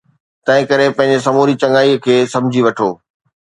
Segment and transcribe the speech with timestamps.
[0.45, 2.89] تنهن ڪري پنهنجي سموري چڱائي کي سمجهي وٺو